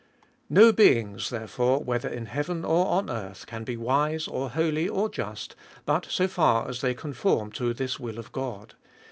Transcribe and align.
No 0.49 0.71
beings, 0.71 1.29
therefore, 1.29 1.83
whether 1.83 2.09
in 2.09 2.25
hea 2.25 2.41
ven 2.41 2.65
or 2.65 2.87
on 2.87 3.07
earth, 3.07 3.45
can 3.45 3.63
be 3.63 3.77
wise, 3.77 4.27
or 4.27 4.49
holy, 4.49 4.89
or 4.89 5.09
just, 5.09 5.55
but 5.85 6.05
so 6.07 6.27
far 6.27 6.67
as 6.67 6.81
they 6.81 6.95
conform 6.95 7.51
to 7.51 7.71
this 7.71 7.99
will 7.99 8.17
of 8.17 8.31
God. 8.31 8.73